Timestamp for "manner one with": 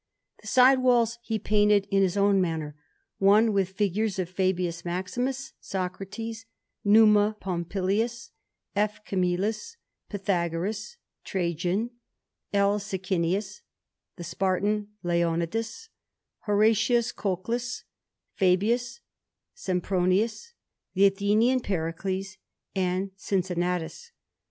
2.41-3.69